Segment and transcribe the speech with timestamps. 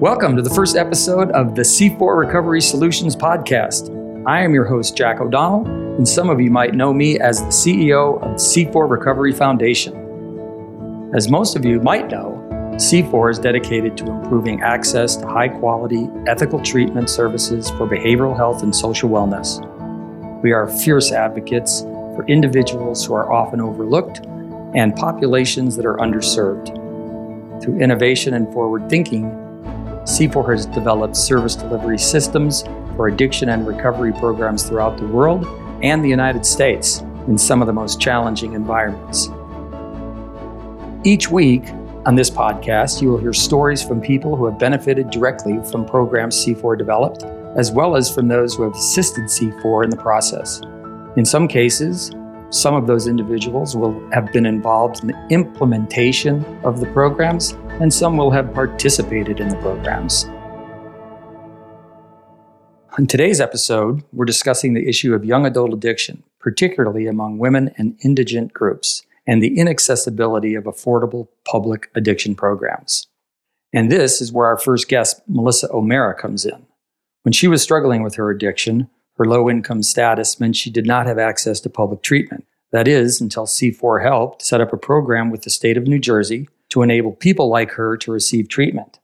[0.00, 3.88] Welcome to the first episode of the C4 Recovery Solutions Podcast.
[4.26, 7.46] I am your host, Jack O'Donnell, and some of you might know me as the
[7.46, 9.94] CEO of C4 Recovery Foundation.
[11.14, 12.32] As most of you might know,
[12.74, 18.62] C4 is dedicated to improving access to high quality, ethical treatment services for behavioral health
[18.62, 19.62] and social wellness.
[20.42, 24.26] We are fierce advocates for individuals who are often overlooked
[24.74, 26.82] and populations that are underserved.
[27.62, 29.45] Through innovation and forward thinking,
[30.06, 32.62] C4 has developed service delivery systems
[32.94, 35.44] for addiction and recovery programs throughout the world
[35.82, 39.28] and the United States in some of the most challenging environments.
[41.04, 41.64] Each week
[42.06, 46.36] on this podcast, you will hear stories from people who have benefited directly from programs
[46.36, 47.24] C4 developed,
[47.56, 50.60] as well as from those who have assisted C4 in the process.
[51.16, 52.12] In some cases,
[52.56, 57.92] some of those individuals will have been involved in the implementation of the programs, and
[57.92, 60.24] some will have participated in the programs.
[62.98, 67.98] On today's episode, we're discussing the issue of young adult addiction, particularly among women and
[68.02, 73.06] indigent groups, and the inaccessibility of affordable public addiction programs.
[73.74, 76.66] And this is where our first guest, Melissa O'Mara, comes in.
[77.22, 81.06] When she was struggling with her addiction, her low income status meant she did not
[81.06, 82.46] have access to public treatment.
[82.76, 86.46] That is, until C4 helped set up a program with the state of New Jersey
[86.68, 88.98] to enable people like her to receive treatment.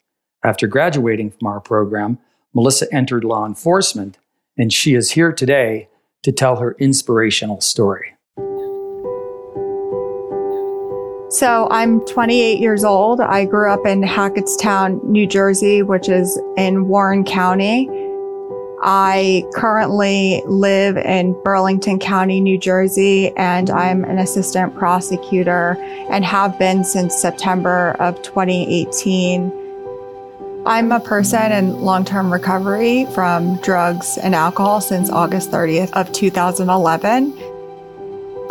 [0.45, 2.19] After graduating from our program,
[2.53, 4.19] Melissa entered law enforcement,
[4.59, 5.89] and she is here today
[6.23, 8.13] to tell her inspirational story.
[11.31, 13.23] So, I'm 28 years old.
[13.23, 17.89] I grew up in Hackettstown, New Jersey, which is in Warren County.
[18.85, 25.77] I currently live in Burlington County, New Jersey, and I'm an assistant prosecutor
[26.11, 29.53] and have been since September of 2018.
[30.67, 36.11] I'm a person in long term recovery from drugs and alcohol since August 30th of
[36.11, 37.39] 2011.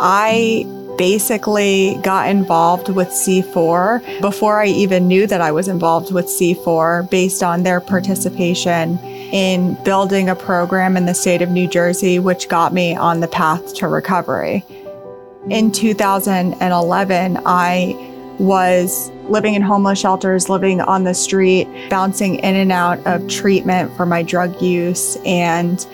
[0.00, 0.64] I
[0.96, 7.10] basically got involved with C4 before I even knew that I was involved with C4
[7.10, 8.98] based on their participation
[9.32, 13.28] in building a program in the state of New Jersey, which got me on the
[13.28, 14.64] path to recovery.
[15.48, 22.70] In 2011, I was living in homeless shelters, living on the street, bouncing in and
[22.70, 25.16] out of treatment for my drug use.
[25.24, 25.84] And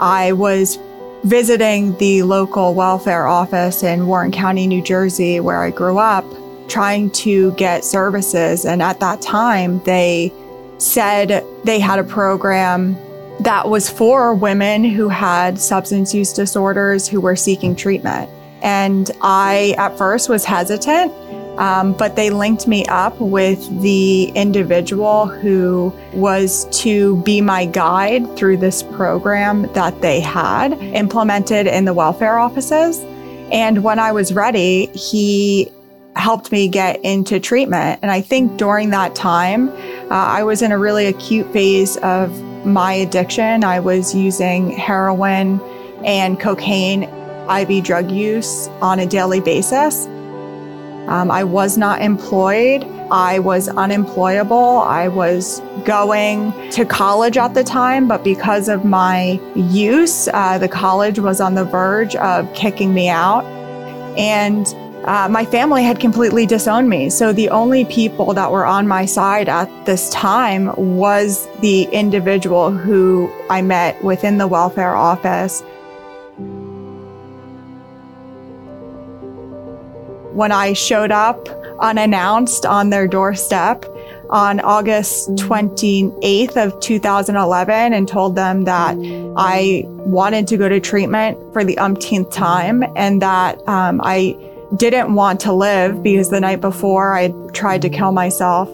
[0.00, 0.78] I was
[1.24, 6.24] visiting the local welfare office in Warren County, New Jersey, where I grew up,
[6.68, 8.64] trying to get services.
[8.64, 10.32] And at that time, they
[10.78, 12.96] said they had a program
[13.40, 18.28] that was for women who had substance use disorders who were seeking treatment.
[18.62, 21.12] And I, at first, was hesitant,
[21.58, 28.36] um, but they linked me up with the individual who was to be my guide
[28.36, 32.98] through this program that they had implemented in the welfare offices.
[33.52, 35.70] And when I was ready, he
[36.18, 38.00] helped me get into treatment.
[38.02, 39.68] And I think during that time,
[40.10, 43.62] uh, I was in a really acute phase of my addiction.
[43.64, 45.60] I was using heroin
[46.04, 47.04] and cocaine,
[47.48, 50.06] IV drug use on a daily basis.
[51.06, 52.84] Um, I was not employed.
[53.10, 54.80] I was unemployable.
[54.80, 60.68] I was going to college at the time, but because of my use, uh, the
[60.68, 63.44] college was on the verge of kicking me out.
[64.18, 64.66] And
[65.08, 67.08] uh, my family had completely disowned me.
[67.08, 72.70] So the only people that were on my side at this time was the individual
[72.70, 75.62] who I met within the welfare office.
[80.34, 81.48] When I showed up
[81.80, 83.86] unannounced on their doorstep
[84.28, 88.94] on August 28th of 2011 and told them that
[89.38, 94.36] I wanted to go to treatment for the umpteenth time and that um, I
[94.76, 98.68] didn't want to live because the night before I tried to kill myself.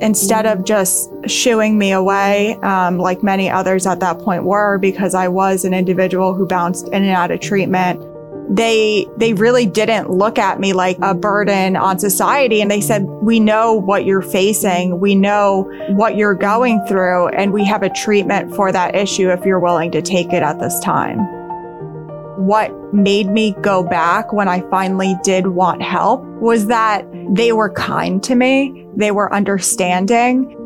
[0.00, 5.14] Instead of just shooing me away, um, like many others at that point were, because
[5.14, 8.06] I was an individual who bounced in and out of treatment,
[8.48, 12.62] they they really didn't look at me like a burden on society.
[12.62, 15.00] And they said we know what you're facing.
[15.00, 19.44] We know what you're going through and we have a treatment for that issue if
[19.44, 21.39] you're willing to take it at this time
[22.40, 27.70] what made me go back when I finally did want help was that they were
[27.70, 28.86] kind to me.
[28.96, 30.56] They were understanding.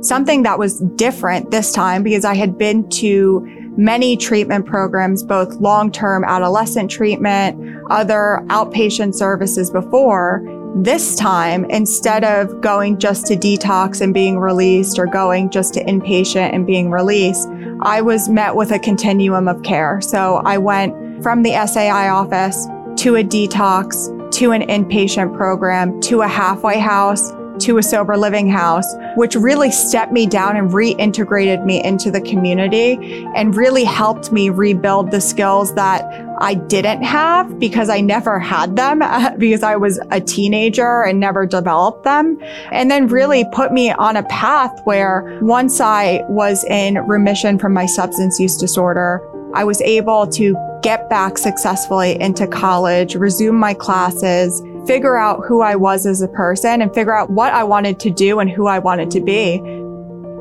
[0.00, 3.46] Something that was different this time because I had been to
[3.76, 10.42] many treatment programs, both long-term adolescent treatment, other outpatient services before.
[10.74, 15.84] This time, instead of going just to detox and being released or going just to
[15.84, 17.48] inpatient and being released,
[17.80, 20.00] I was met with a continuum of care.
[20.00, 22.66] So I went from the SAI office
[23.02, 28.48] to a detox, to an inpatient program, to a halfway house, to a sober living
[28.48, 28.86] house,
[29.16, 34.50] which really stepped me down and reintegrated me into the community and really helped me
[34.50, 36.04] rebuild the skills that
[36.40, 39.02] I didn't have because I never had them
[39.38, 42.38] because I was a teenager and never developed them.
[42.72, 47.72] And then really put me on a path where once I was in remission from
[47.72, 49.22] my substance use disorder,
[49.54, 55.60] I was able to get back successfully into college, resume my classes, figure out who
[55.60, 58.66] I was as a person and figure out what I wanted to do and who
[58.66, 59.60] I wanted to be.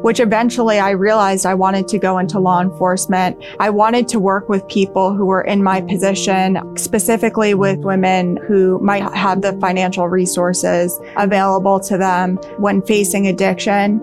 [0.08, 3.44] Which eventually I realized I wanted to go into law enforcement.
[3.60, 8.80] I wanted to work with people who were in my position, specifically with women who
[8.80, 14.00] might have the financial resources available to them when facing addiction.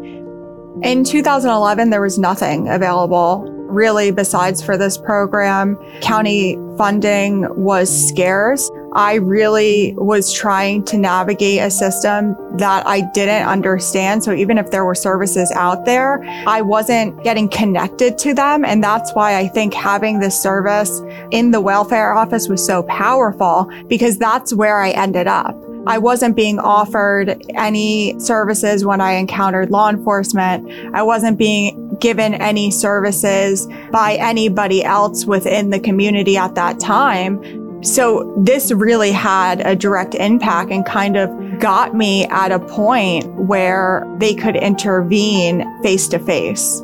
[0.82, 5.78] In 2011, there was nothing available really besides for this program.
[6.02, 8.70] County funding was scarce.
[8.94, 14.22] I really was trying to navigate a system that I didn't understand.
[14.22, 18.64] So even if there were services out there, I wasn't getting connected to them.
[18.64, 21.02] And that's why I think having this service
[21.32, 25.56] in the welfare office was so powerful because that's where I ended up.
[25.86, 30.70] I wasn't being offered any services when I encountered law enforcement.
[30.94, 37.63] I wasn't being given any services by anybody else within the community at that time.
[37.84, 43.26] So this really had a direct impact and kind of got me at a point
[43.34, 46.80] where they could intervene face to face.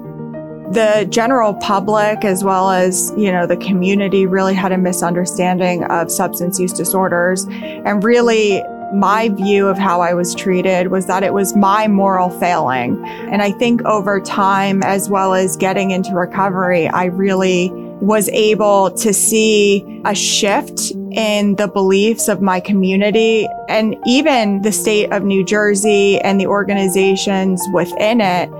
[0.73, 6.13] The general public, as well as, you know, the community really had a misunderstanding of
[6.13, 7.47] substance use disorders.
[7.49, 8.63] And really,
[8.93, 13.03] my view of how I was treated was that it was my moral failing.
[13.07, 17.69] And I think over time, as well as getting into recovery, I really
[18.01, 24.73] was able to see a shift in the beliefs of my community and even the
[24.73, 28.51] state of New Jersey and the organizations within it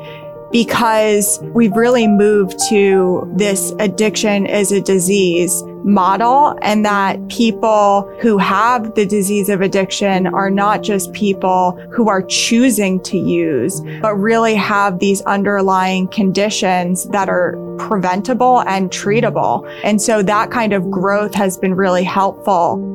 [0.51, 8.39] because we've really moved to this addiction as a disease model and that people who
[8.39, 14.15] have the disease of addiction are not just people who are choosing to use, but
[14.15, 19.69] really have these underlying conditions that are preventable and treatable.
[19.85, 22.87] And so that kind of growth has been really helpful.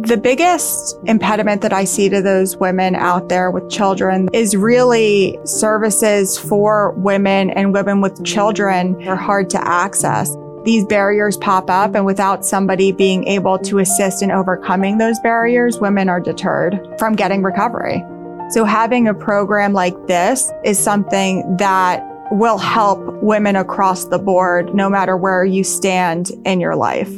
[0.00, 5.36] The biggest impediment that I see to those women out there with children is really
[5.44, 11.94] services for women and women with children are hard to access these barriers pop up
[11.94, 17.14] and without somebody being able to assist in overcoming those barriers, women are deterred from
[17.14, 18.04] getting recovery.
[18.50, 24.74] So having a program like this is something that will help women across the board,
[24.74, 27.10] no matter where you stand in your life.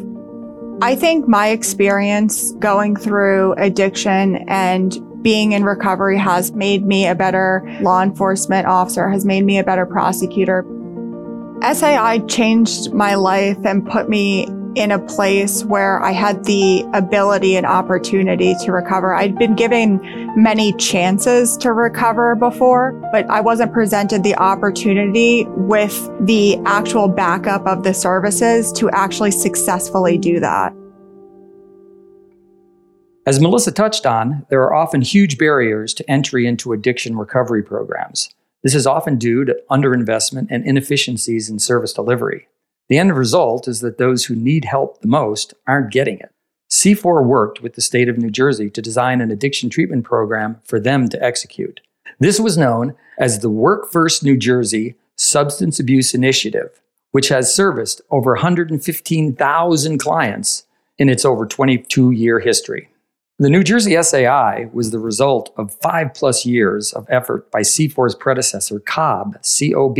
[0.82, 7.14] I think my experience going through addiction and being in recovery has made me a
[7.14, 10.64] better law enforcement officer, has made me a better prosecutor.
[11.62, 17.56] SAI changed my life and put me in a place where I had the ability
[17.56, 19.14] and opportunity to recover.
[19.14, 20.00] I'd been given
[20.36, 27.66] many chances to recover before, but I wasn't presented the opportunity with the actual backup
[27.66, 30.72] of the services to actually successfully do that.
[33.26, 38.30] As Melissa touched on, there are often huge barriers to entry into addiction recovery programs.
[38.62, 42.48] This is often due to underinvestment and inefficiencies in service delivery.
[42.88, 46.30] The end result is that those who need help the most aren't getting it.
[46.70, 50.78] C4 worked with the state of New Jersey to design an addiction treatment program for
[50.78, 51.80] them to execute.
[52.18, 56.80] This was known as the Work First New Jersey Substance Abuse Initiative,
[57.12, 60.64] which has serviced over 115,000 clients
[60.98, 62.89] in its over 22 year history.
[63.40, 68.14] The New Jersey SAI was the result of five plus years of effort by C4's
[68.14, 69.96] predecessor, Cobb, COB,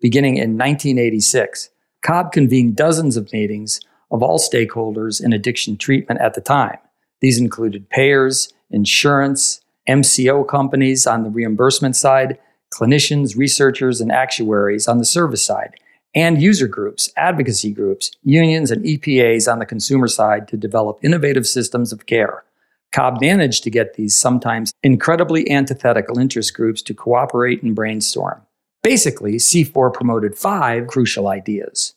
[0.00, 1.70] beginning in 1986.
[2.02, 3.80] Cobb convened dozens of meetings
[4.12, 6.78] of all stakeholders in addiction treatment at the time.
[7.20, 12.38] These included payers, insurance, MCO companies on the reimbursement side,
[12.72, 15.74] clinicians, researchers, and actuaries on the service side,
[16.14, 21.44] and user groups, advocacy groups, unions, and EPAs on the consumer side to develop innovative
[21.44, 22.44] systems of care.
[22.92, 28.42] Cobb managed to get these sometimes incredibly antithetical interest groups to cooperate and brainstorm.
[28.82, 31.94] Basically, C4 promoted five crucial ideas.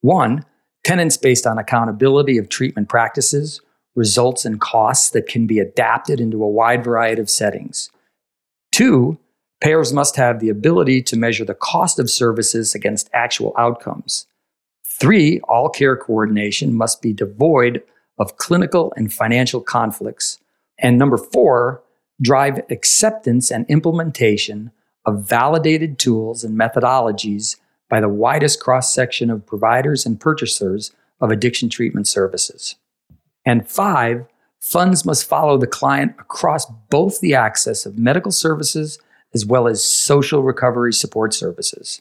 [0.00, 0.44] One,
[0.84, 3.60] tenants based on accountability of treatment practices,
[3.94, 7.90] results and costs that can be adapted into a wide variety of settings.
[8.72, 9.18] Two,
[9.60, 14.26] payers must have the ability to measure the cost of services against actual outcomes.
[14.84, 17.82] Three, all care coordination must be devoid
[18.18, 20.38] of clinical and financial conflicts.
[20.78, 21.82] And number four,
[22.20, 24.70] drive acceptance and implementation
[25.04, 27.56] of validated tools and methodologies
[27.90, 32.76] by the widest cross section of providers and purchasers of addiction treatment services.
[33.44, 34.26] And five,
[34.60, 38.98] funds must follow the client across both the access of medical services
[39.34, 42.00] as well as social recovery support services.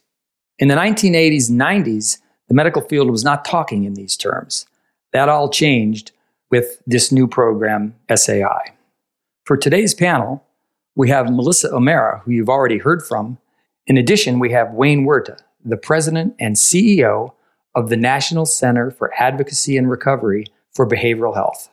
[0.60, 4.66] In the 1980s and 90s, the medical field was not talking in these terms.
[5.14, 6.12] That all changed
[6.50, 8.74] with this new program, SAI.
[9.46, 10.44] For today's panel,
[10.96, 13.38] we have Melissa O'Mara, who you've already heard from.
[13.88, 17.34] In addition, we have Wayne Wirta, the president and CEO
[17.76, 21.70] of the National Center for Advocacy and Recovery for Behavioral Health.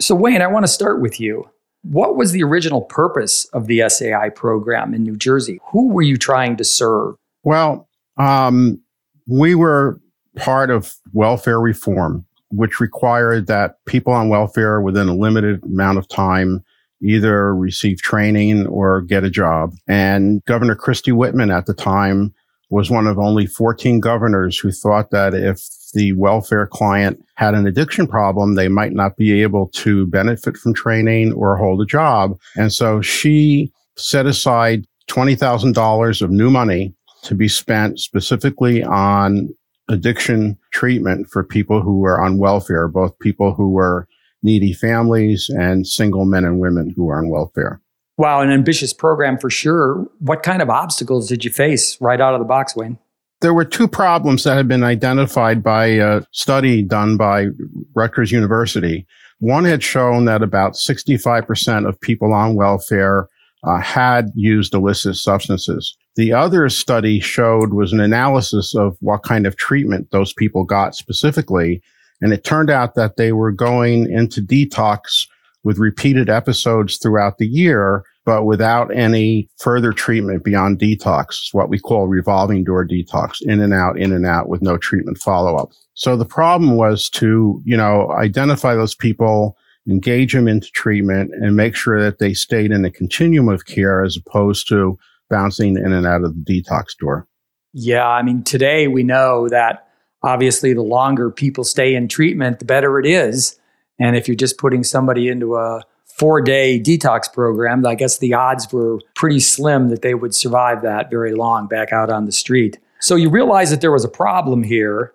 [0.00, 1.48] So, Wayne, I want to start with you.
[1.82, 5.60] What was the original purpose of the SAI program in New Jersey?
[5.72, 7.16] Who were you trying to serve?
[7.42, 8.80] Well, um,
[9.26, 10.00] we were
[10.36, 16.08] part of welfare reform, which required that people on welfare within a limited amount of
[16.08, 16.64] time
[17.02, 19.74] either receive training or get a job.
[19.86, 22.34] And Governor Christie Whitman at the time
[22.70, 25.60] was one of only 14 governors who thought that if
[25.94, 30.74] the welfare client had an addiction problem, they might not be able to benefit from
[30.74, 32.38] training or hold a job.
[32.56, 39.48] And so she set aside $20,000 of new money to be spent specifically on
[39.88, 44.06] addiction treatment for people who were on welfare, both people who were
[44.42, 47.80] needy families and single men and women who are on welfare.
[48.16, 50.06] Wow, an ambitious program for sure.
[50.18, 52.98] What kind of obstacles did you face right out of the box, Wayne?
[53.40, 57.46] There were two problems that had been identified by a study done by
[57.94, 59.06] Rutgers University.
[59.38, 63.28] One had shown that about 65% of people on welfare
[63.64, 65.96] uh, had used illicit substances.
[66.16, 70.94] The other study showed was an analysis of what kind of treatment those people got
[70.94, 71.82] specifically.
[72.20, 75.26] And it turned out that they were going into detox
[75.64, 81.78] with repeated episodes throughout the year, but without any further treatment beyond detox, what we
[81.78, 85.70] call revolving door detox, in and out, in and out with no treatment follow up.
[85.94, 89.56] So the problem was to, you know, identify those people,
[89.88, 94.04] engage them into treatment and make sure that they stayed in a continuum of care
[94.04, 94.98] as opposed to
[95.30, 97.26] bouncing in and out of the detox door.
[97.72, 98.06] Yeah.
[98.06, 99.88] I mean, today we know that
[100.22, 103.58] obviously the longer people stay in treatment, the better it is.
[103.98, 105.82] And if you're just putting somebody into a
[106.18, 110.82] four day detox program, I guess the odds were pretty slim that they would survive
[110.82, 112.78] that very long back out on the street.
[113.00, 115.12] So you realize that there was a problem here.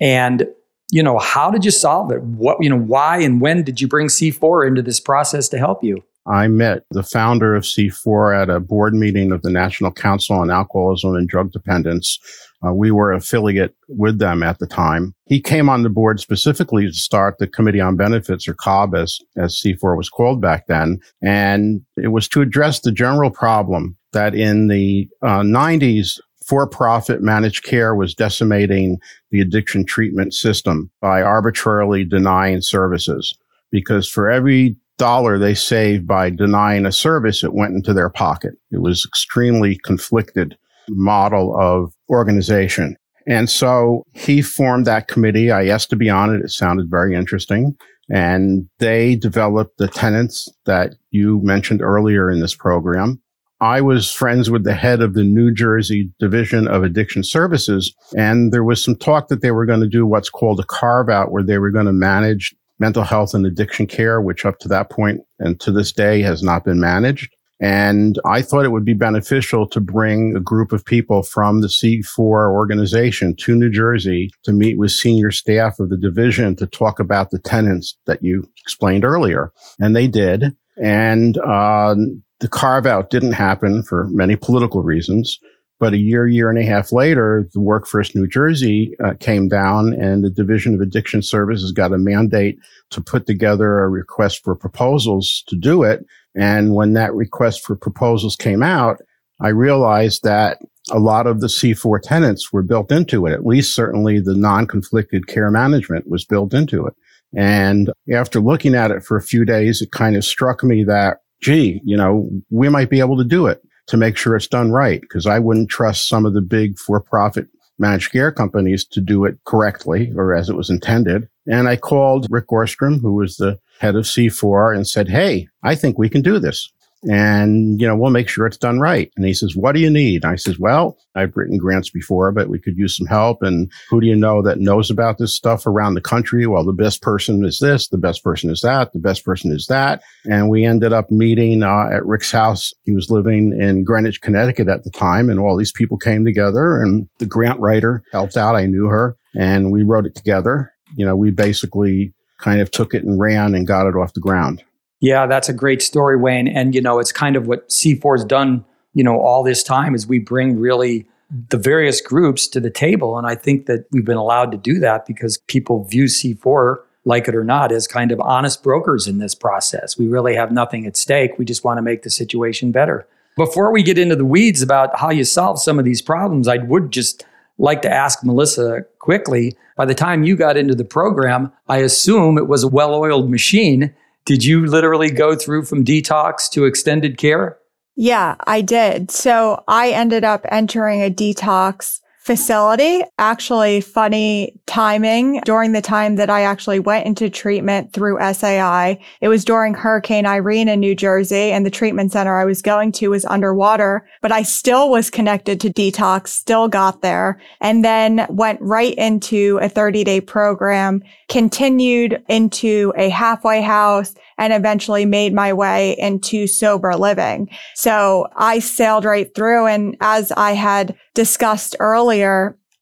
[0.00, 0.46] And,
[0.90, 2.22] you know, how did you solve it?
[2.22, 5.82] What, you know, why and when did you bring C4 into this process to help
[5.82, 6.02] you?
[6.28, 10.50] I met the founder of C4 at a board meeting of the National Council on
[10.50, 12.18] Alcoholism and Drug Dependence
[12.64, 15.14] uh, we were affiliate with them at the time.
[15.26, 19.18] He came on the board specifically to start the Committee on Benefits, or COB, as,
[19.36, 20.98] as C4 was called back then.
[21.22, 27.22] And it was to address the general problem that in the uh, 90s, for profit
[27.22, 28.98] managed care was decimating
[29.30, 33.36] the addiction treatment system by arbitrarily denying services.
[33.70, 38.54] Because for every dollar they saved by denying a service, it went into their pocket.
[38.70, 40.56] It was extremely conflicted
[40.88, 42.96] model of organization.
[43.26, 45.50] And so he formed that committee.
[45.50, 46.42] I asked to be on it.
[46.44, 47.76] It sounded very interesting.
[48.08, 53.20] And they developed the tenants that you mentioned earlier in this program.
[53.60, 57.94] I was friends with the head of the New Jersey Division of Addiction Services.
[58.16, 61.08] And there was some talk that they were going to do what's called a carve
[61.08, 64.68] out where they were going to manage mental health and addiction care, which up to
[64.68, 67.34] that point and to this day has not been managed.
[67.58, 71.68] And I thought it would be beneficial to bring a group of people from the
[71.68, 77.00] C4 organization to New Jersey to meet with senior staff of the division to talk
[77.00, 79.52] about the tenants that you explained earlier.
[79.80, 80.54] And they did.
[80.82, 81.94] And uh,
[82.40, 85.38] the carve out didn't happen for many political reasons.
[85.78, 89.46] But a year, year and a half later, the Work First New Jersey uh, came
[89.46, 92.58] down and the Division of Addiction Services got a mandate
[92.90, 96.06] to put together a request for proposals to do it.
[96.34, 99.02] And when that request for proposals came out,
[99.40, 103.32] I realized that a lot of the C4 tenants were built into it.
[103.32, 106.94] At least certainly the non-conflicted care management was built into it.
[107.34, 111.18] And after looking at it for a few days, it kind of struck me that,
[111.40, 114.72] gee, you know, we might be able to do it to make sure it's done
[114.72, 115.02] right.
[115.10, 119.24] Cause I wouldn't trust some of the big for profit managed care companies to do
[119.24, 121.28] it correctly or as it was intended.
[121.46, 125.74] And I called Rick Gorstrom, who was the head of C4 and said, Hey, I
[125.74, 126.72] think we can do this
[127.08, 129.12] and you know we'll make sure it's done right.
[129.16, 130.24] And he says what do you need?
[130.24, 133.42] And i says well i've written grants before but we could use some help.
[133.42, 136.46] And who do you know that knows about this stuff around the country?
[136.46, 139.66] Well the best person is this the best person is that the best person is
[139.66, 140.02] that.
[140.24, 142.72] And we ended up meeting uh, at rick's house.
[142.82, 146.82] He was living in greenwich connecticut at the time and all these people came together
[146.82, 148.56] and the grant writer helped out.
[148.56, 150.72] I knew her and we wrote it together.
[150.96, 154.20] You know we basically kind of took it and ran and got it off the
[154.20, 154.62] ground
[155.00, 156.48] yeah, that's a great story, Wayne.
[156.48, 159.94] And, you know, it's kind of what C4 has done, you know, all this time
[159.94, 161.06] is we bring really
[161.50, 163.18] the various groups to the table.
[163.18, 167.28] And I think that we've been allowed to do that because people view C4, like
[167.28, 169.98] it or not, as kind of honest brokers in this process.
[169.98, 171.38] We really have nothing at stake.
[171.38, 173.06] We just want to make the situation better.
[173.36, 176.56] Before we get into the weeds about how you solve some of these problems, I
[176.56, 177.26] would just
[177.58, 179.56] like to ask Melissa quickly.
[179.76, 183.30] By the time you got into the program, I assume it was a well oiled
[183.30, 183.94] machine
[184.26, 187.58] did you literally go through from detox to extended care?
[187.94, 189.10] Yeah, I did.
[189.10, 193.04] So I ended up entering a detox facility.
[193.20, 198.98] Actually, funny timing during the time that I actually went into treatment through SAI.
[199.20, 202.90] It was during Hurricane Irene in New Jersey and the treatment center I was going
[202.92, 208.26] to was underwater, but I still was connected to detox, still got there and then
[208.28, 215.32] went right into a 30 day program, continued into a halfway house and eventually made
[215.32, 217.48] my way into sober living.
[217.74, 219.66] So I sailed right through.
[219.66, 222.15] And as I had discussed earlier,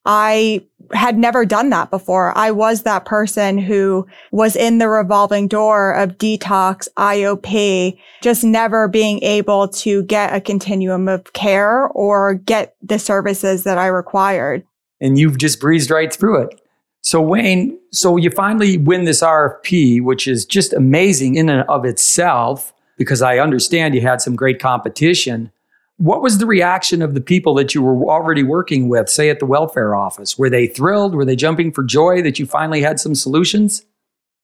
[0.05, 2.37] I had never done that before.
[2.37, 8.87] I was that person who was in the revolving door of detox, IOP, just never
[8.87, 14.63] being able to get a continuum of care or get the services that I required.
[15.01, 16.61] And you've just breezed right through it.
[17.01, 21.85] So, Wayne, so you finally win this RFP, which is just amazing in and of
[21.85, 25.51] itself, because I understand you had some great competition.
[25.97, 29.39] What was the reaction of the people that you were already working with, say at
[29.39, 30.37] the welfare office?
[30.37, 31.15] Were they thrilled?
[31.15, 33.85] Were they jumping for joy that you finally had some solutions?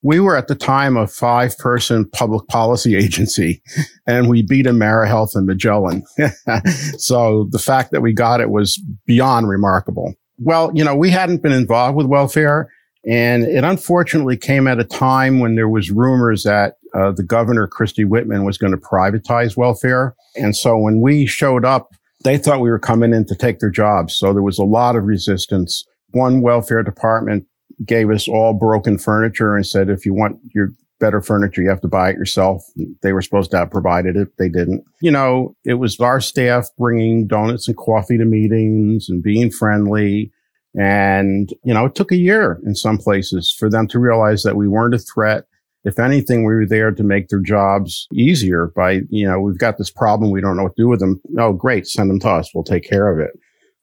[0.03, 3.61] We were at the time a five person public policy agency
[4.07, 6.03] and we beat AmeriHealth and Magellan.
[6.97, 10.15] so the fact that we got it was beyond remarkable.
[10.39, 12.71] Well, you know, we hadn't been involved with welfare,
[13.05, 17.67] and it unfortunately came at a time when there was rumors that uh, the governor
[17.67, 21.89] Christie Whitman was going to privatize welfare, and so when we showed up,
[22.23, 24.15] they thought we were coming in to take their jobs.
[24.15, 25.83] So there was a lot of resistance.
[26.11, 27.47] One welfare department
[27.85, 30.69] gave us all broken furniture and said, if you want your
[31.01, 31.61] better furniture.
[31.61, 32.63] You have to buy it yourself.
[33.01, 34.29] They were supposed to have provided it.
[34.37, 34.85] They didn't.
[35.01, 40.31] You know, it was our staff bringing donuts and coffee to meetings and being friendly.
[40.79, 44.55] And, you know, it took a year in some places for them to realize that
[44.55, 45.45] we weren't a threat.
[45.83, 49.77] If anything, we were there to make their jobs easier by, you know, we've got
[49.77, 50.31] this problem.
[50.31, 51.19] We don't know what to do with them.
[51.37, 51.87] Oh, great.
[51.87, 52.51] Send them to us.
[52.53, 53.31] We'll take care of it.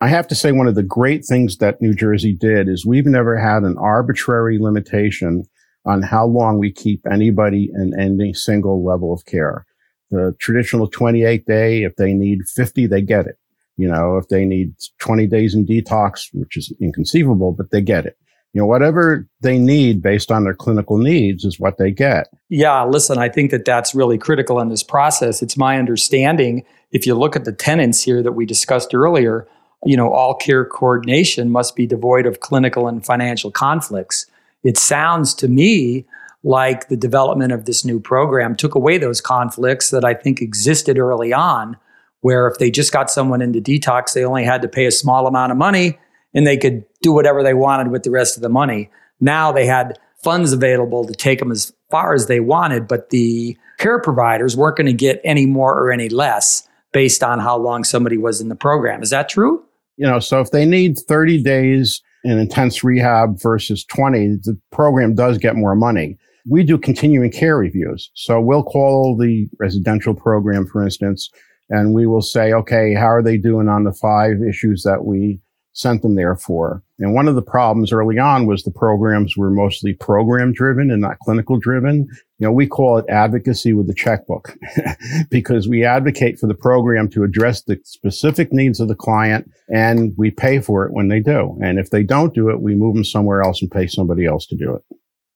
[0.01, 3.05] I have to say one of the great things that New Jersey did is we've
[3.05, 5.44] never had an arbitrary limitation
[5.85, 9.66] on how long we keep anybody in any single level of care.
[10.11, 13.38] The traditional 28 day, if they need 50, they get it.
[13.79, 18.05] You know, if they need 20 days in detox, which is inconceivable, but they get
[18.05, 18.19] it.
[18.53, 22.29] You know, whatever they need based on their clinical needs is what they get.
[22.51, 25.43] Yeah, listen, I think that that's really critical in this process.
[25.43, 29.47] It's my understanding, if you look at the tenants here that we discussed earlier,
[29.85, 34.27] you know, all care coordination must be devoid of clinical and financial conflicts
[34.64, 36.05] it sounds to me
[36.43, 40.99] like the development of this new program took away those conflicts that I think existed
[40.99, 41.77] early on,
[42.21, 45.27] where if they just got someone into detox, they only had to pay a small
[45.27, 45.99] amount of money
[46.35, 48.91] and they could do whatever they wanted with the rest of the money.
[49.21, 53.57] Now they had funds available to take them as far as they wanted, but the
[53.79, 57.85] care providers weren't going to get any more or any less based on how long
[57.85, 59.03] somebody was in the program.
[59.03, 59.65] Is that true?
[59.97, 65.15] You know, so if they need 30 days in intense rehab versus 20, the program
[65.15, 66.17] does get more money.
[66.49, 68.11] We do continuing care reviews.
[68.15, 71.31] So we'll call the residential program, for instance,
[71.71, 75.41] and we will say, okay, how are they doing on the five issues that we
[75.79, 76.83] sent them there for.
[76.99, 81.01] And one of the problems early on was the programs were mostly program driven and
[81.01, 82.09] not clinical driven.
[82.39, 84.57] You know, we call it advocacy with the checkbook
[85.31, 90.13] because we advocate for the program to address the specific needs of the client and
[90.17, 91.57] we pay for it when they do.
[91.63, 94.47] And if they don't do it, we move them somewhere else and pay somebody else
[94.47, 94.83] to do it.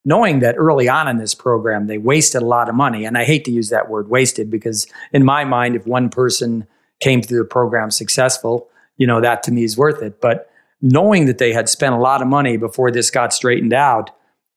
[0.04, 3.04] Knowing that early on in this program, they wasted a lot of money.
[3.04, 6.66] And I hate to use that word wasted because in my mind, if one person
[7.00, 10.20] came through the program successful, you know, that to me is worth it.
[10.20, 14.10] But knowing that they had spent a lot of money before this got straightened out,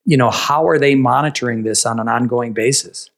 [0.05, 3.09] you know, how are they monitoring this on an ongoing basis?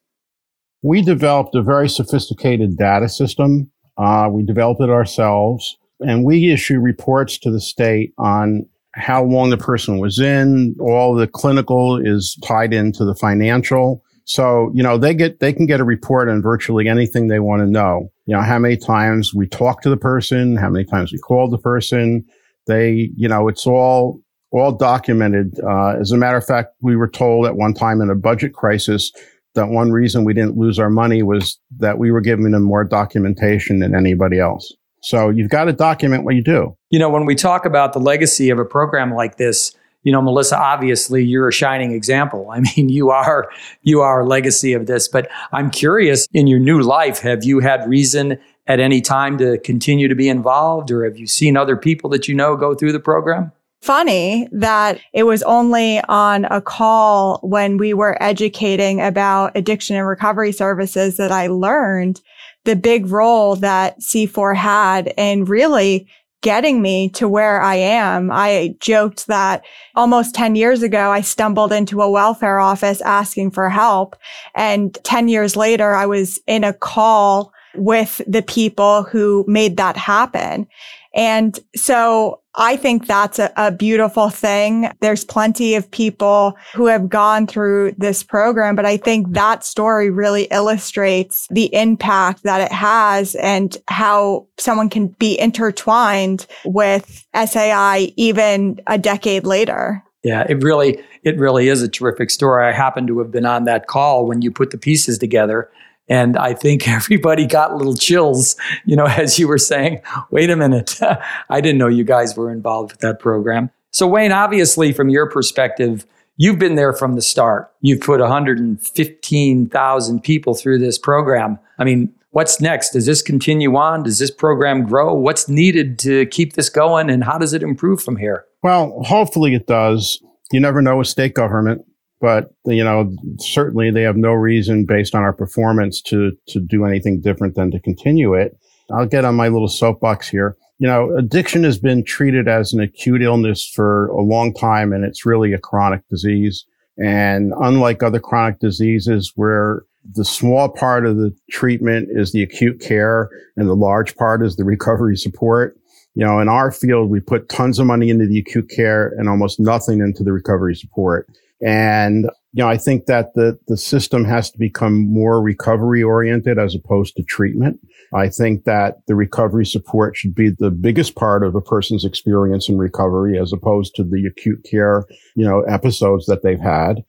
[0.82, 3.72] We developed a very sophisticated data system.
[3.98, 9.52] Uh, we developed it ourselves, and we issue reports to the state on how long
[9.52, 10.76] the person was in.
[10.80, 14.04] All the clinical is tied into the financial.
[14.26, 17.62] So, you know, they get, they can get a report on virtually anything they want
[17.62, 18.12] to know.
[18.26, 21.52] You know, how many times we talked to the person, how many times we called
[21.52, 22.26] the person.
[22.66, 24.20] They, you know, it's all,
[24.52, 25.58] all documented.
[25.64, 28.54] Uh, as a matter of fact, we were told at one time in a budget
[28.54, 29.12] crisis
[29.56, 32.84] that one reason we didn't lose our money was that we were giving them more
[32.84, 34.74] documentation than anybody else.
[35.02, 36.76] So you've got to document what you do.
[36.90, 40.22] You know, when we talk about the legacy of a program like this, you know,
[40.22, 42.50] Melissa, obviously you're a shining example.
[42.52, 43.50] I mean, you are
[43.84, 47.60] you are a legacy of this, but I'm curious in your new life, have you
[47.60, 51.78] had reason at any time to continue to be involved or have you seen other
[51.78, 53.52] people that you know go through the program?
[53.82, 60.08] Funny that it was only on a call when we were educating about addiction and
[60.08, 62.20] recovery services that I learned
[62.68, 66.06] the big role that C4 had in really
[66.42, 68.30] getting me to where I am.
[68.30, 69.64] I joked that
[69.96, 74.18] almost 10 years ago, I stumbled into a welfare office asking for help.
[74.54, 79.96] And 10 years later, I was in a call with the people who made that
[79.96, 80.68] happen.
[81.16, 84.90] And so I think that's a, a, beautiful thing.
[85.00, 90.10] There's plenty of people who have gone through this program, but I think that story
[90.10, 98.12] really illustrates the impact that it has and how someone can be intertwined with SAI
[98.16, 100.04] even a decade later.
[100.24, 102.66] Yeah, it really it really is a terrific story.
[102.66, 105.70] I happen to have been on that call when you put the pieces together
[106.10, 110.56] and I think everybody got little chills, you know, as you were saying, wait a
[110.56, 111.00] minute,
[111.50, 113.70] I didn't know you guys were involved with that program.
[113.92, 117.72] So, Wayne, obviously, from your perspective, you've been there from the start.
[117.82, 121.58] You've put 115,000 people through this program.
[121.80, 122.92] I mean, what's next?
[122.92, 124.04] Does this continue on?
[124.04, 125.14] Does this program grow?
[125.14, 127.10] What's needed to keep this going?
[127.10, 128.46] And how does it improve from here?
[128.62, 130.22] Well, hopefully it does.
[130.52, 131.86] You never know with state government
[132.20, 136.86] but you know certainly they have no reason based on our performance to to do
[136.86, 138.58] anything different than to continue it.
[138.92, 140.56] I'll get on my little soapbox here.
[140.80, 145.04] You know addiction has been treated as an acute illness for a long time and
[145.04, 146.66] it's really a chronic disease.
[147.00, 149.84] And unlike other chronic diseases where
[150.16, 154.56] the small part of the treatment is the acute care and the large part is
[154.56, 155.78] the recovery support
[156.16, 159.28] you know in our field we put tons of money into the acute care and
[159.28, 161.28] almost nothing into the recovery support
[161.62, 166.60] and, you know, I think that the, the system has to become more recovery oriented
[166.60, 167.80] as opposed to treatment.
[168.14, 172.70] I think that the recovery support should be the biggest part of a person's experience
[172.70, 177.04] in recovery as opposed to the acute care, you know, episodes that they've had.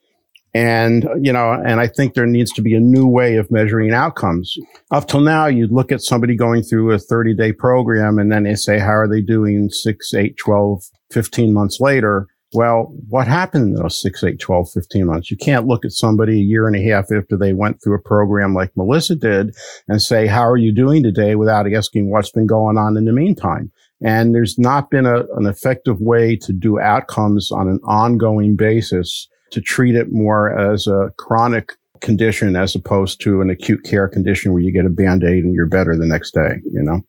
[0.54, 3.92] And, you know, and I think there needs to be a new way of measuring
[3.92, 4.56] outcomes.
[4.90, 8.44] Up till now, you'd look at somebody going through a 30 day program and then
[8.44, 10.82] they say, how are they doing six, eight, 12,
[11.12, 12.26] 15 months later?
[12.54, 15.30] Well, what happened in those 6, 8, 12, 15 months?
[15.30, 18.02] You can't look at somebody a year and a half after they went through a
[18.02, 19.54] program like Melissa did
[19.86, 23.12] and say, how are you doing today without asking what's been going on in the
[23.12, 23.70] meantime?
[24.02, 29.28] And there's not been a, an effective way to do outcomes on an ongoing basis
[29.50, 34.52] to treat it more as a chronic condition as opposed to an acute care condition
[34.52, 37.00] where you get a band-aid and you're better the next day, you know?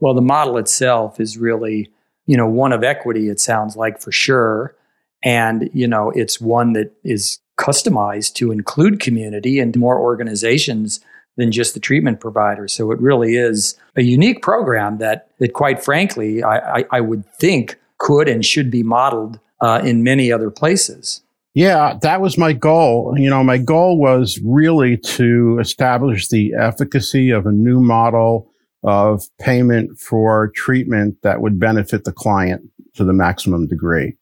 [0.00, 1.90] Well, the model itself is really
[2.26, 4.74] you know, one of equity, it sounds like for sure.
[5.22, 11.00] And, you know, it's one that is customized to include community and more organizations
[11.36, 12.68] than just the treatment provider.
[12.68, 17.24] So it really is a unique program that, that quite frankly, I, I, I would
[17.34, 21.22] think could and should be modeled uh, in many other places.
[21.54, 23.14] Yeah, that was my goal.
[23.16, 28.50] You know, my goal was really to establish the efficacy of a new model
[28.84, 32.62] of payment for treatment that would benefit the client
[32.94, 34.14] to the maximum degree.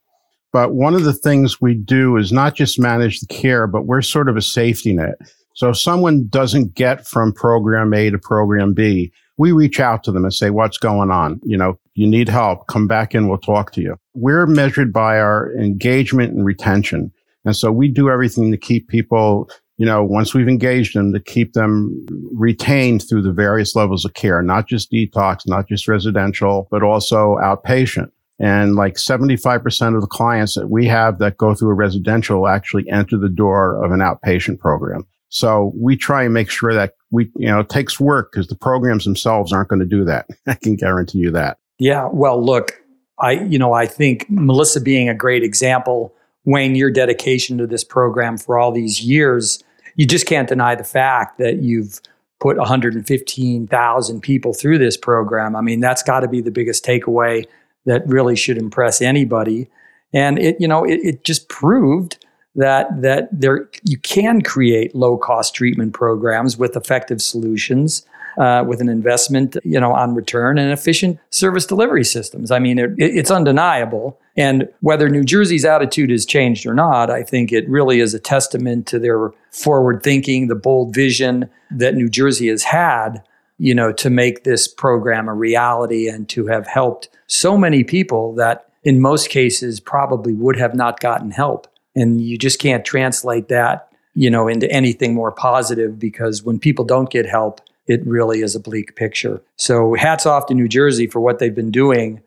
[0.53, 4.03] But one of the things we do is not just manage the care, but we're
[4.03, 5.14] sort of a safety net.
[5.55, 10.12] So if someone doesn't get from program A to program B, we reach out to
[10.12, 11.40] them and say, what's going on?
[11.42, 12.66] You know, you need help.
[12.68, 13.29] Come back in.
[13.29, 13.96] We'll talk to you.
[14.14, 17.12] We're measured by our engagement and retention.
[17.44, 21.20] And so we do everything to keep people you know, once we've engaged them to
[21.20, 26.68] keep them retained through the various levels of care, not just detox, not just residential,
[26.70, 28.11] but also outpatient.
[28.38, 32.88] And like 75% of the clients that we have that go through a residential actually
[32.90, 35.06] enter the door of an outpatient program.
[35.28, 38.56] So we try and make sure that we, you know, it takes work because the
[38.56, 40.26] programs themselves aren't going to do that.
[40.46, 41.58] I can guarantee you that.
[41.78, 42.08] Yeah.
[42.12, 42.78] Well, look,
[43.18, 47.85] I, you know, I think Melissa being a great example, Wayne, your dedication to this
[47.85, 49.62] program for all these years,
[49.96, 52.00] you just can't deny the fact that you've
[52.40, 55.55] put 115,000 people through this program.
[55.55, 57.46] I mean, that's got to be the biggest takeaway
[57.85, 59.68] that really should impress anybody.
[60.12, 62.24] And it, you know, it, it just proved
[62.55, 68.05] that that there you can create low cost treatment programs with effective solutions
[68.38, 72.50] uh, with an investment, you know, on return and efficient service delivery systems.
[72.50, 74.18] I mean, it, it's undeniable.
[74.37, 78.18] And whether New Jersey's attitude has changed or not, I think it really is a
[78.18, 83.23] testament to their forward thinking, the bold vision that New Jersey has had,
[83.59, 88.35] you know, to make this program a reality and to have helped so many people
[88.35, 91.68] that in most cases probably would have not gotten help.
[91.95, 96.85] And you just can't translate that, you know, into anything more positive because when people
[96.85, 99.42] don't get help, it really is a bleak picture.
[99.57, 102.23] So hats off to New Jersey for what they've been doing.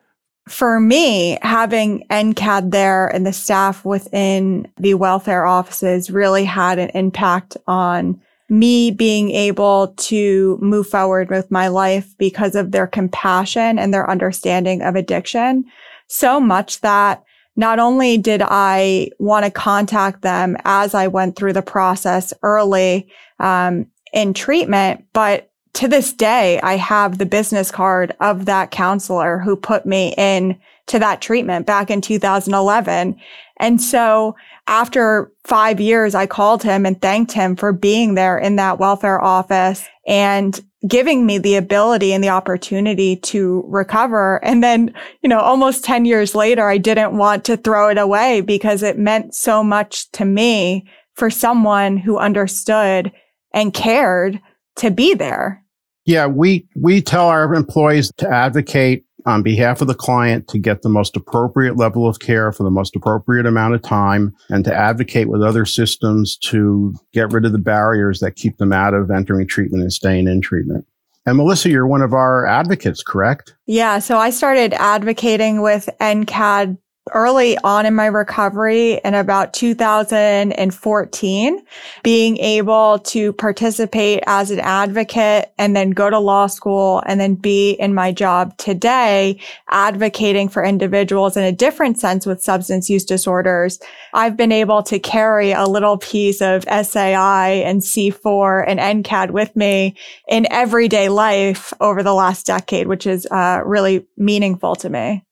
[0.47, 6.89] For me, having NCAD there and the staff within the welfare offices really had an
[6.89, 13.79] impact on me being able to move forward with my life because of their compassion
[13.79, 15.65] and their understanding of addiction.
[16.07, 17.23] So much that
[17.55, 23.09] not only did I want to contact them as I went through the process early
[23.39, 29.39] um, in treatment, but to this day, I have the business card of that counselor
[29.39, 30.57] who put me in
[30.87, 33.19] to that treatment back in 2011.
[33.57, 34.35] And so
[34.67, 39.21] after five years, I called him and thanked him for being there in that welfare
[39.21, 44.43] office and giving me the ability and the opportunity to recover.
[44.45, 48.41] And then, you know, almost 10 years later, I didn't want to throw it away
[48.41, 53.11] because it meant so much to me for someone who understood
[53.53, 54.39] and cared
[54.77, 55.64] to be there.
[56.05, 60.83] Yeah, we we tell our employees to advocate on behalf of the client to get
[60.83, 64.73] the most appropriate level of care for the most appropriate amount of time and to
[64.73, 69.09] advocate with other systems to get rid of the barriers that keep them out of
[69.09, 70.85] entering treatment and staying in treatment.
[71.25, 73.55] And Melissa, you're one of our advocates, correct?
[73.65, 73.97] Yeah.
[73.97, 76.77] So I started advocating with NCAD
[77.13, 81.61] early on in my recovery in about 2014,
[82.03, 87.35] being able to participate as an advocate and then go to law school and then
[87.35, 89.39] be in my job today,
[89.69, 93.79] advocating for individuals in a different sense with substance use disorders.
[94.13, 99.55] I've been able to carry a little piece of SAI and C4 and NCAD with
[99.55, 99.95] me
[100.27, 105.24] in everyday life over the last decade, which is uh, really meaningful to me.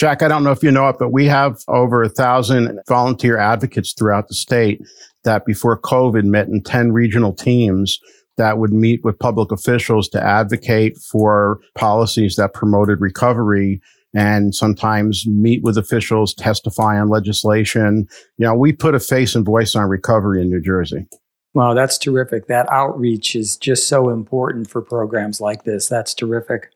[0.00, 3.36] Jack, I don't know if you know it, but we have over a thousand volunteer
[3.36, 4.80] advocates throughout the state
[5.24, 7.98] that before COVID met in 10 regional teams
[8.38, 13.78] that would meet with public officials to advocate for policies that promoted recovery
[14.14, 18.08] and sometimes meet with officials, testify on legislation.
[18.38, 21.06] You know, we put a face and voice on recovery in New Jersey.
[21.52, 22.46] Wow, that's terrific.
[22.46, 25.88] That outreach is just so important for programs like this.
[25.88, 26.70] That's terrific.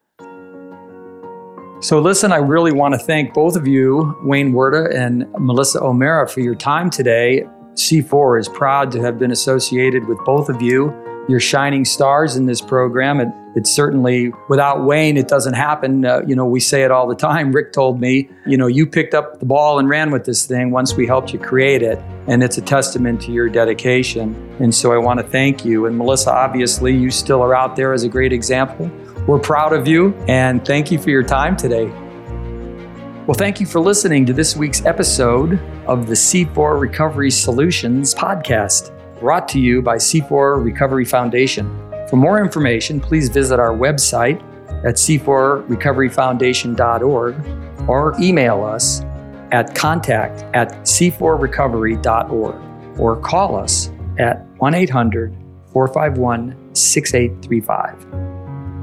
[1.84, 6.26] So, listen, I really want to thank both of you, Wayne Wirta and Melissa O'Mara,
[6.26, 7.44] for your time today.
[7.74, 10.94] C4 is proud to have been associated with both of you.
[11.28, 13.20] You're shining stars in this program.
[13.20, 16.06] It, it's certainly, without Wayne, it doesn't happen.
[16.06, 17.52] Uh, you know, we say it all the time.
[17.52, 20.70] Rick told me, you know, you picked up the ball and ran with this thing
[20.70, 21.98] once we helped you create it.
[22.28, 24.34] And it's a testament to your dedication.
[24.58, 25.84] And so I want to thank you.
[25.84, 28.90] And Melissa, obviously, you still are out there as a great example
[29.26, 31.86] we're proud of you and thank you for your time today.
[33.26, 38.90] Well, thank you for listening to this week's episode of the C4 Recovery Solutions podcast,
[39.18, 41.66] brought to you by C4 Recovery Foundation.
[42.10, 44.42] For more information, please visit our website
[44.84, 49.00] at c4recoveryfoundation.org or email us
[49.52, 55.34] at contact at c4recovery.org or call us at 1 800
[55.72, 58.23] 451 6835.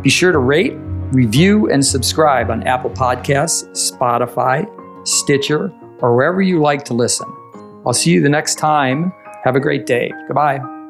[0.01, 0.73] Be sure to rate,
[1.11, 4.67] review, and subscribe on Apple Podcasts, Spotify,
[5.07, 7.27] Stitcher, or wherever you like to listen.
[7.85, 9.13] I'll see you the next time.
[9.43, 10.11] Have a great day.
[10.27, 10.80] Goodbye.